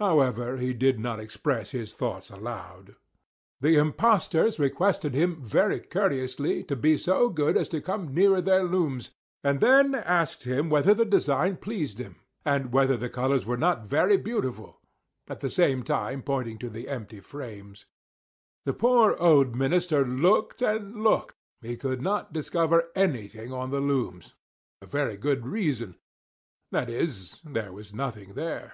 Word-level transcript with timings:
However, 0.00 0.56
he 0.56 0.72
did 0.72 0.98
not 0.98 1.20
express 1.20 1.72
his 1.72 1.92
thoughts 1.92 2.30
aloud. 2.30 2.96
The 3.60 3.76
impostors 3.76 4.58
requested 4.58 5.12
him 5.12 5.42
very 5.42 5.78
courteously 5.78 6.64
to 6.64 6.74
be 6.74 6.96
so 6.96 7.28
good 7.28 7.58
as 7.58 7.68
to 7.68 7.82
come 7.82 8.14
nearer 8.14 8.40
their 8.40 8.62
looms; 8.64 9.10
and 9.42 9.60
then 9.60 9.94
asked 9.94 10.44
him 10.44 10.70
whether 10.70 10.94
the 10.94 11.04
design 11.04 11.58
pleased 11.58 11.98
him, 11.98 12.16
and 12.46 12.72
whether 12.72 12.96
the 12.96 13.10
colors 13.10 13.44
were 13.44 13.58
not 13.58 13.84
very 13.86 14.16
beautiful; 14.16 14.80
at 15.28 15.40
the 15.40 15.50
same 15.50 15.82
time 15.82 16.22
pointing 16.22 16.56
to 16.60 16.70
the 16.70 16.88
empty 16.88 17.20
frames. 17.20 17.84
The 18.64 18.72
poor 18.72 19.14
old 19.20 19.54
minister 19.54 20.02
looked 20.06 20.62
and 20.62 21.02
looked, 21.02 21.36
he 21.60 21.76
could 21.76 22.00
not 22.00 22.32
discover 22.32 22.90
anything 22.96 23.52
on 23.52 23.68
the 23.68 23.82
looms, 23.82 24.28
for 24.80 24.86
a 24.86 24.88
very 24.88 25.18
good 25.18 25.46
reason, 25.46 25.96
viz: 26.72 27.42
there 27.44 27.70
was 27.70 27.92
nothing 27.92 28.32
there. 28.32 28.72